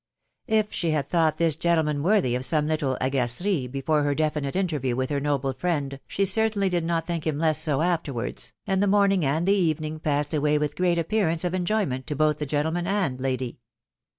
[0.47, 4.95] If she had thought this gentleman worthy of some little agaceries before her definitive interview
[4.95, 8.87] with her noble friend, she certainly did not think him less so afterwards, and the
[8.87, 11.53] morning and the evening passed away with great appearance of.
[11.53, 13.59] enjoyment to both the gentleman and lady.